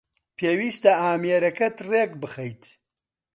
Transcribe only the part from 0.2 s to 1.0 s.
پێویستە